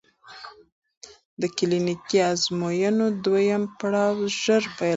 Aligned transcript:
د 1.41 1.43
کلینیکي 1.57 2.19
ازموینو 2.31 3.05
دویم 3.25 3.63
پړاو 3.77 4.15
ژر 4.41 4.63
پیل 4.77 4.77
کېږي. 4.79 4.89